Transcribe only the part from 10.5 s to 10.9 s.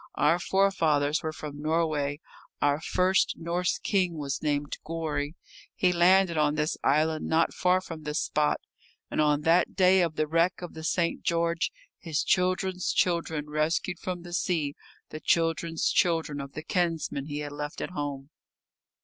of the